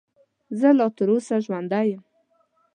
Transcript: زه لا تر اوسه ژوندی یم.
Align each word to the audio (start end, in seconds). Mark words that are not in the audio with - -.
زه 0.59 0.69
لا 0.77 0.87
تر 0.97 1.07
اوسه 1.13 1.35
ژوندی 1.45 1.85
یم. 1.91 2.01